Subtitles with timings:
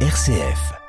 [0.00, 0.85] RCF.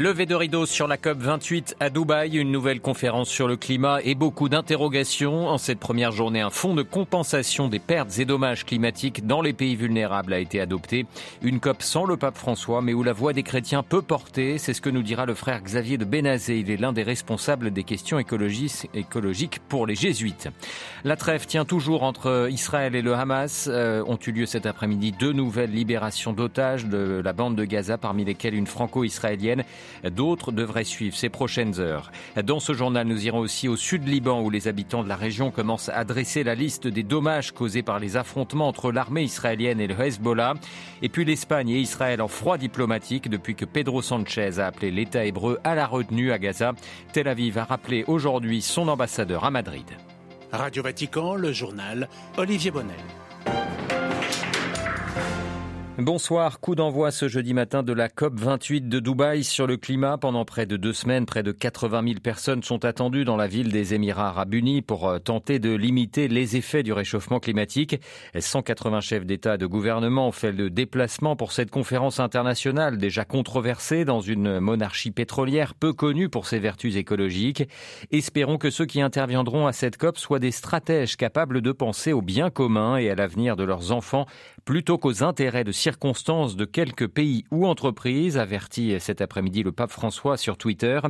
[0.00, 3.98] Levé de rideau sur la COP 28 à Dubaï, une nouvelle conférence sur le climat
[4.02, 5.46] et beaucoup d'interrogations.
[5.46, 9.52] En cette première journée, un fonds de compensation des pertes et dommages climatiques dans les
[9.52, 11.04] pays vulnérables a été adopté.
[11.42, 14.56] Une COP sans le pape François, mais où la voix des chrétiens peut porter.
[14.56, 16.60] C'est ce que nous dira le frère Xavier de Benazé.
[16.60, 20.48] Il est l'un des responsables des questions écologiques pour les jésuites.
[21.04, 23.68] La trêve tient toujours entre Israël et le Hamas.
[23.70, 27.98] Euh, ont eu lieu cet après-midi deux nouvelles libérations d'otages de la bande de Gaza,
[27.98, 29.62] parmi lesquelles une franco-israélienne.
[30.04, 32.10] D'autres devraient suivre ces prochaines heures.
[32.42, 35.50] Dans ce journal, nous irons aussi au sud Liban où les habitants de la région
[35.50, 39.86] commencent à dresser la liste des dommages causés par les affrontements entre l'armée israélienne et
[39.86, 40.54] le Hezbollah.
[41.02, 45.24] Et puis l'Espagne et Israël en froid diplomatique depuis que Pedro Sanchez a appelé l'État
[45.24, 46.72] hébreu à la retenue à Gaza.
[47.12, 49.86] Tel Aviv a rappelé aujourd'hui son ambassadeur à Madrid.
[50.52, 52.96] Radio Vatican, le journal Olivier Bonnel.
[56.02, 60.16] Bonsoir, coup d'envoi ce jeudi matin de la COP 28 de Dubaï sur le climat.
[60.16, 63.70] Pendant près de deux semaines, près de 80 000 personnes sont attendues dans la ville
[63.70, 68.00] des Émirats arabes unis pour euh, tenter de limiter les effets du réchauffement climatique.
[68.38, 73.26] 180 chefs d'État et de gouvernement ont fait le déplacement pour cette conférence internationale déjà
[73.26, 77.68] controversée dans une monarchie pétrolière peu connue pour ses vertus écologiques.
[78.10, 82.22] Espérons que ceux qui interviendront à cette COP soient des stratèges capables de penser au
[82.22, 84.24] bien commun et à l'avenir de leurs enfants
[84.64, 89.90] plutôt qu'aux intérêts de circonstances de quelques pays ou entreprises, avertit cet après-midi le pape
[89.90, 91.00] François sur Twitter.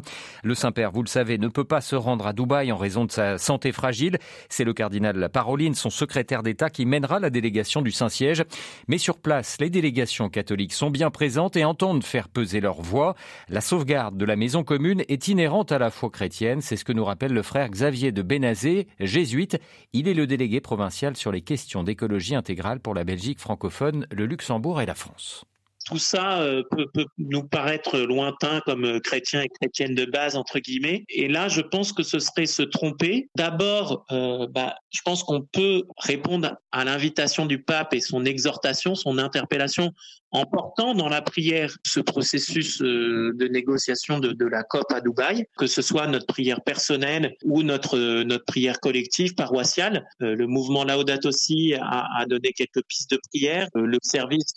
[0.42, 3.10] Le Saint-Père, vous le savez, ne peut pas se rendre à Dubaï en raison de
[3.10, 4.18] sa santé fragile.
[4.48, 8.44] C'est le cardinal Paroline, son secrétaire d'État, qui mènera la délégation du Saint-Siège.
[8.88, 13.14] Mais sur place, les délégations catholiques sont bien présentes et entendent faire peser leur voix.
[13.48, 16.60] La sauvegarde de la maison commune est inhérente à la foi chrétienne.
[16.60, 19.58] C'est ce que nous rappelle le frère Xavier de Benazé, jésuite.
[19.92, 24.26] Il est le délégué provincial sur les questions d'écologie intégrale pour la Belgique francophone, le
[24.26, 25.44] Luxembourg et la France
[25.90, 30.60] tout ça euh, peut, nous paraître lointain comme euh, chrétiens et chrétiennes de base entre
[30.60, 31.04] guillemets.
[31.08, 33.28] Et là, je pense que ce serait se tromper.
[33.34, 38.94] D'abord, euh, bah, je pense qu'on peut répondre à l'invitation du pape et son exhortation,
[38.94, 39.92] son interpellation
[40.32, 45.66] en portant dans la prière ce processus de négociation de, la COP à Dubaï, que
[45.66, 50.06] ce soit notre prière personnelle ou notre notre prière collective paroissiale.
[50.18, 53.68] le mouvement Laudato Si a, a, donné quelques pistes de prière.
[53.74, 54.54] le service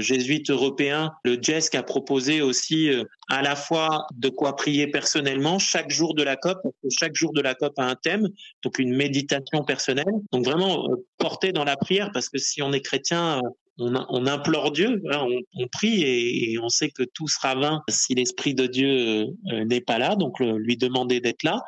[0.00, 5.58] jésuite européen, le GESC a proposé aussi euh, à la fois de quoi prier personnellement
[5.58, 8.28] chaque jour de la COP, parce que chaque jour de la COP a un thème,
[8.62, 10.04] donc une méditation personnelle.
[10.32, 13.40] Donc vraiment euh, porter dans la prière, parce que si on est chrétien,
[13.80, 18.14] euh, on, implore Dieu, hein, on, prie et, on sait que tout sera vain si
[18.14, 21.62] l'Esprit de Dieu n'est pas là, donc lui demander d'être là.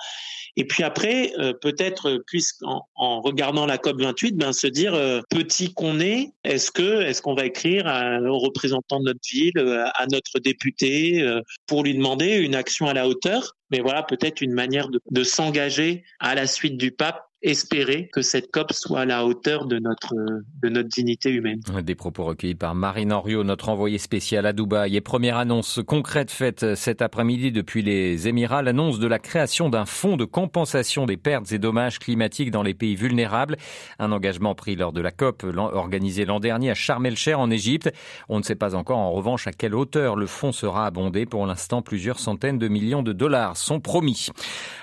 [0.59, 5.21] Et puis après, euh, peut-être, puisqu'en en regardant la COP 28, ben, se dire euh,
[5.31, 7.87] petit qu'on est, est-ce que est-ce qu'on va écrire
[8.27, 11.25] aux représentants de notre ville, euh, à notre député,
[11.69, 13.55] pour lui demander une action à la hauteur?
[13.71, 18.51] Mais voilà peut-être une manière de s'engager à la suite du pape espérer que cette
[18.51, 20.15] COP soit à la hauteur de notre,
[20.63, 21.61] de notre dignité humaine.
[21.83, 24.97] Des propos recueillis par Marine Henriot, notre envoyé spécial à Dubaï.
[24.97, 29.87] Et première annonce concrète faite cet après-midi depuis les Émirats, l'annonce de la création d'un
[29.87, 33.57] fonds de compensation des pertes et dommages climatiques dans les pays vulnérables.
[34.01, 37.93] Un engagement pris lors de la COP organisée l'an dernier à Sharm el-Sheikh en Égypte.
[38.29, 41.25] On ne sait pas encore en revanche à quelle hauteur le fonds sera abondé.
[41.25, 44.29] Pour l'instant, plusieurs centaines de millions de dollars sont promis.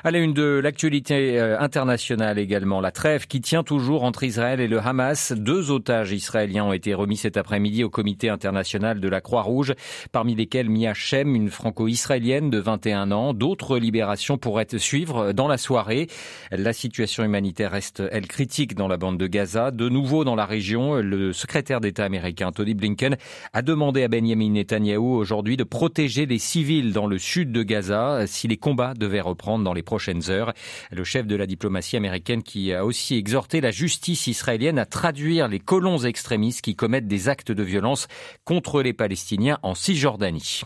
[0.03, 4.59] À la une de l'actualité euh, internationale également la trêve qui tient toujours entre Israël
[4.59, 5.31] et le Hamas.
[5.31, 9.73] Deux otages israéliens ont été remis cet après-midi au comité international de la Croix-Rouge,
[10.11, 13.33] parmi lesquels Mia Shem, une franco-israélienne de 21 ans.
[13.33, 16.07] D'autres libérations pourraient suivre dans la soirée.
[16.51, 19.71] La situation humanitaire reste, elle, critique dans la bande de Gaza.
[19.71, 23.17] De nouveau dans la région, le secrétaire d'État américain Tony Blinken
[23.53, 28.25] a demandé à Benjamin Netanyahu aujourd'hui de protéger les civils dans le sud de Gaza
[28.27, 30.51] si les combats devaient reprendre dans les prochaines heures.
[30.91, 35.47] Le chef de la diplomatie américaine qui a aussi exhorté la justice israélienne à traduire
[35.47, 38.07] les colons extrémistes qui commettent des actes de violence
[38.43, 40.63] contre les Palestiniens en Cisjordanie.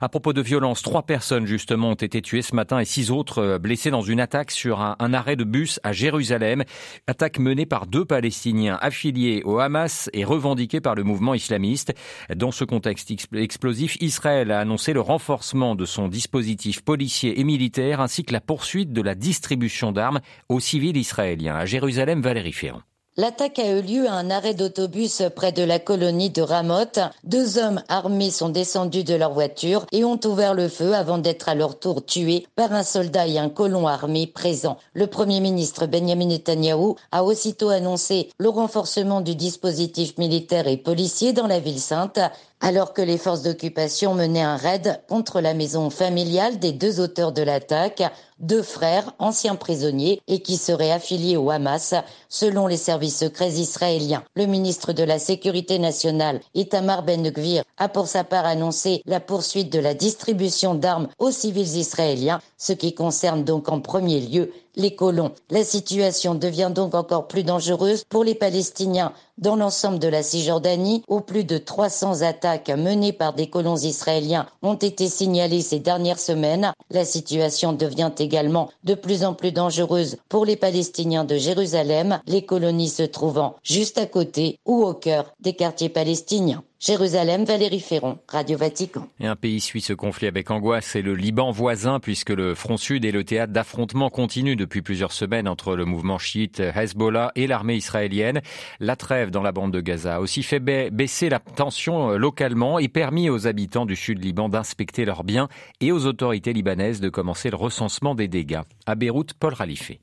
[0.00, 3.42] À propos de violence, trois personnes justement ont été tuées ce matin et six autres
[3.42, 6.64] euh, blessées dans une attaque sur un, un arrêt de bus à Jérusalem.
[7.06, 11.92] Attaque menée par deux Palestiniens affiliés au Hamas et revendiquée par le mouvement islamiste.
[12.34, 18.00] Dans ce contexte explosif, Israël a annoncé le renforcement de son dispositif policier et militaire
[18.00, 21.56] ainsi que la poursuite de la distribution d'armes aux civils israéliens.
[21.56, 22.82] À Jérusalem, Valérie Ferrand.
[23.18, 26.98] L'attaque a eu lieu à un arrêt d'autobus près de la colonie de Ramoth.
[27.24, 31.50] Deux hommes armés sont descendus de leur voiture et ont ouvert le feu avant d'être
[31.50, 34.78] à leur tour tués par un soldat et un colon armé présent.
[34.94, 41.34] Le premier ministre Benjamin Netanyahu a aussitôt annoncé le renforcement du dispositif militaire et policier
[41.34, 42.18] dans la ville sainte
[42.62, 47.32] alors que les forces d'occupation menaient un raid contre la maison familiale des deux auteurs
[47.32, 48.02] de l'attaque,
[48.38, 51.94] deux frères anciens prisonniers et qui seraient affiliés au Hamas
[52.28, 54.22] selon les services secrets israéliens.
[54.34, 59.72] Le ministre de la Sécurité nationale, Itamar Ben-Gvir, a pour sa part annoncé la poursuite
[59.72, 64.94] de la distribution d'armes aux civils israéliens, ce qui concerne donc en premier lieu les
[64.94, 65.32] colons.
[65.50, 71.02] La situation devient donc encore plus dangereuse pour les Palestiniens dans l'ensemble de la Cisjordanie,
[71.08, 76.20] où plus de 300 attaques menées par des colons israéliens ont été signalées ces dernières
[76.20, 76.72] semaines.
[76.90, 82.44] La situation devient également de plus en plus dangereuse pour les Palestiniens de Jérusalem, les
[82.44, 86.62] colonies se trouvant juste à côté ou au cœur des quartiers palestiniens.
[86.84, 89.06] Jérusalem, Valérie Ferron, Radio Vatican.
[89.20, 92.76] Et un pays suit ce conflit avec angoisse, c'est le Liban voisin, puisque le front
[92.76, 97.46] sud est le théâtre d'affrontements continus depuis plusieurs semaines entre le mouvement chiite Hezbollah et
[97.46, 98.40] l'armée israélienne.
[98.80, 102.80] La trêve dans la bande de Gaza a aussi fait baisser la tension euh, localement
[102.80, 105.48] et permis aux habitants du sud Liban d'inspecter leurs biens
[105.80, 108.62] et aux autorités libanaises de commencer le recensement des dégâts.
[108.86, 110.00] À Beyrouth, Paul Ralifé.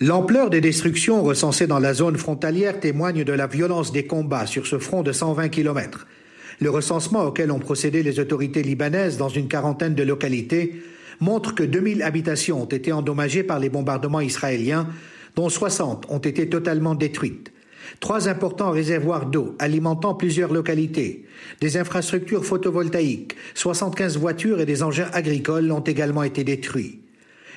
[0.00, 4.66] L'ampleur des destructions recensées dans la zone frontalière témoigne de la violence des combats sur
[4.66, 6.06] ce front de 120 kilomètres.
[6.60, 10.82] Le recensement auquel ont procédé les autorités libanaises dans une quarantaine de localités
[11.20, 14.88] montre que 2000 habitations ont été endommagées par les bombardements israéliens,
[15.36, 17.52] dont 60 ont été totalement détruites.
[18.00, 21.24] Trois importants réservoirs d'eau alimentant plusieurs localités,
[21.60, 27.00] des infrastructures photovoltaïques, 75 voitures et des engins agricoles ont également été détruits.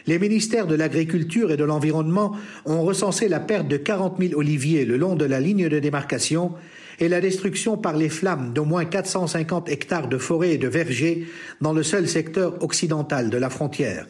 [0.08, 4.86] Les ministères de l'Agriculture et de l'Environnement ont recensé la perte de 40 000 oliviers
[4.86, 6.54] le long de la ligne de démarcation
[7.02, 11.26] et la destruction par les flammes d'au moins 450 hectares de forêts et de vergers
[11.60, 14.06] dans le seul secteur occidental de la frontière.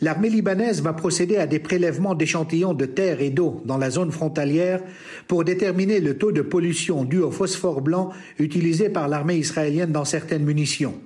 [0.00, 4.10] L'armée libanaise va procéder à des prélèvements d'échantillons de terre et d'eau dans la zone
[4.10, 4.80] frontalière
[5.28, 10.04] pour déterminer le taux de pollution dû au phosphore blanc utilisé par l'armée israélienne dans
[10.04, 11.00] certaines munitions.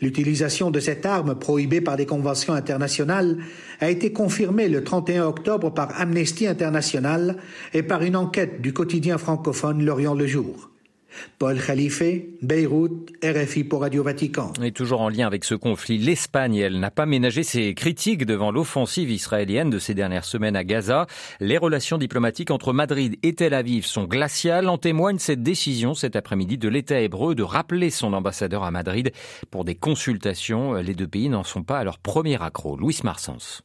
[0.00, 3.38] L'utilisation de cette arme, prohibée par des conventions internationales,
[3.80, 7.36] a été confirmée le 31 octobre par Amnesty International
[7.72, 10.73] et par une enquête du quotidien francophone L'Orient le Jour.
[11.38, 12.02] Paul Khalife,
[12.42, 14.52] Beyrouth, RFI pour Radio Vatican.
[14.62, 18.50] Et toujours en lien avec ce conflit, l'Espagne, elle n'a pas ménagé ses critiques devant
[18.50, 21.06] l'offensive israélienne de ces dernières semaines à Gaza.
[21.40, 24.68] Les relations diplomatiques entre Madrid et Tel Aviv sont glaciales.
[24.68, 29.12] En témoigne cette décision cet après-midi de l'État hébreu de rappeler son ambassadeur à Madrid
[29.50, 30.74] pour des consultations.
[30.74, 32.78] Les deux pays n'en sont pas à leur premier accroc.
[32.78, 33.62] Louis Marsens.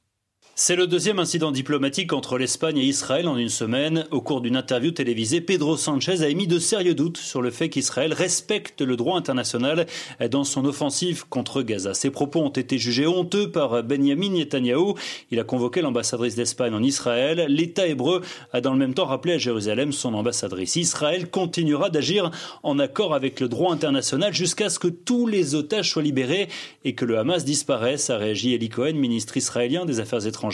[0.62, 4.06] C'est le deuxième incident diplomatique entre l'Espagne et Israël en une semaine.
[4.12, 7.70] Au cours d'une interview télévisée, Pedro Sanchez a émis de sérieux doutes sur le fait
[7.70, 9.86] qu'Israël respecte le droit international
[10.30, 11.94] dans son offensive contre Gaza.
[11.94, 14.96] Ses propos ont été jugés honteux par Benjamin Netanyahu.
[15.32, 17.46] Il a convoqué l'ambassadrice d'Espagne en Israël.
[17.48, 18.20] L'État hébreu
[18.52, 20.76] a dans le même temps rappelé à Jérusalem son ambassadrice.
[20.76, 22.32] Israël continuera d'agir
[22.64, 26.50] en accord avec le droit international jusqu'à ce que tous les otages soient libérés
[26.84, 30.49] et que le Hamas disparaisse, a réagi Eli Cohen, ministre israélien des Affaires étrangères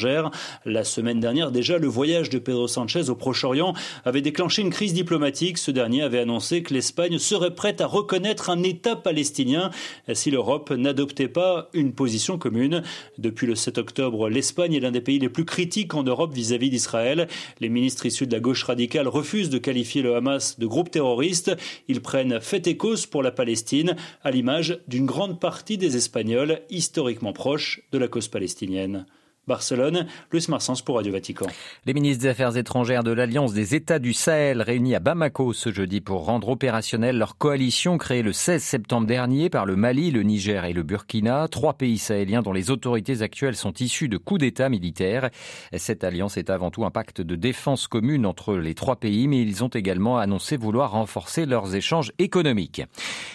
[0.65, 4.93] la semaine dernière, déjà, le voyage de Pedro Sanchez au Proche-Orient avait déclenché une crise
[4.93, 5.57] diplomatique.
[5.57, 9.71] Ce dernier avait annoncé que l'Espagne serait prête à reconnaître un État palestinien
[10.13, 12.83] si l'Europe n'adoptait pas une position commune.
[13.17, 16.69] Depuis le 7 octobre, l'Espagne est l'un des pays les plus critiques en Europe vis-à-vis
[16.69, 17.27] d'Israël.
[17.59, 21.55] Les ministres issus de la gauche radicale refusent de qualifier le Hamas de groupe terroriste.
[21.87, 26.61] Ils prennent fait et cause pour la Palestine, à l'image d'une grande partie des Espagnols
[26.69, 29.05] historiquement proches de la cause palestinienne.
[29.47, 31.45] Barcelone, Luis Marsens pour Radio Vatican.
[31.85, 35.71] Les ministres des Affaires étrangères de l'Alliance des États du Sahel réunis à Bamako ce
[35.71, 40.23] jeudi pour rendre opérationnelle leur coalition créée le 16 septembre dernier par le Mali, le
[40.23, 44.39] Niger et le Burkina, trois pays sahéliens dont les autorités actuelles sont issues de coups
[44.39, 45.29] d'État militaires.
[45.77, 49.41] Cette alliance est avant tout un pacte de défense commune entre les trois pays, mais
[49.41, 52.81] ils ont également annoncé vouloir renforcer leurs échanges économiques.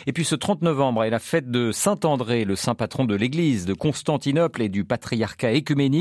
[0.09, 3.64] Et puis ce 30 novembre est la fête de Saint-André, le saint patron de l'Église
[3.64, 6.00] de Constantinople et du patriarcat écuménique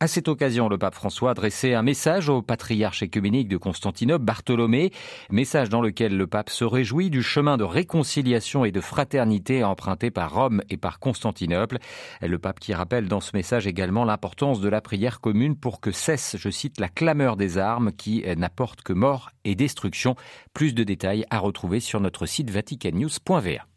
[0.00, 4.24] à cette occasion, le pape François a adressé un message au patriarche écuménique de Constantinople,
[4.24, 4.92] Bartholomé,
[5.30, 10.10] message dans lequel le pape se réjouit du chemin de réconciliation et de fraternité emprunté
[10.10, 11.78] par Rome et par Constantinople.
[12.22, 15.90] Le pape qui rappelle dans ce message également l'importance de la prière commune pour que
[15.90, 20.16] cesse, je cite, la clameur des armes qui n'apporte que mort et destruction.
[20.52, 23.73] Plus de détails à retrouver sur notre site vaticannews.va.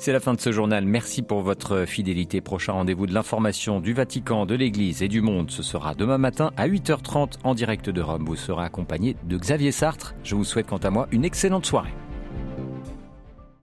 [0.00, 0.84] C'est la fin de ce journal.
[0.84, 2.40] Merci pour votre fidélité.
[2.40, 5.50] Prochain rendez-vous de l'information du Vatican, de l'Église et du monde.
[5.50, 8.24] Ce sera demain matin à 8h30 en direct de Rome.
[8.24, 10.14] Vous serez accompagné de Xavier Sartre.
[10.22, 11.92] Je vous souhaite quant à moi une excellente soirée.